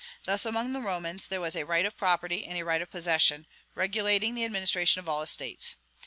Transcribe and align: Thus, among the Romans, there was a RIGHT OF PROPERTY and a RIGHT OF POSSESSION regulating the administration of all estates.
Thus, 0.25 0.47
among 0.47 0.73
the 0.73 0.81
Romans, 0.81 1.27
there 1.27 1.39
was 1.39 1.55
a 1.55 1.63
RIGHT 1.63 1.85
OF 1.85 1.95
PROPERTY 1.95 2.43
and 2.47 2.57
a 2.57 2.65
RIGHT 2.65 2.81
OF 2.81 2.89
POSSESSION 2.89 3.45
regulating 3.75 4.33
the 4.33 4.43
administration 4.45 4.99
of 4.99 5.07
all 5.07 5.21
estates. 5.21 5.75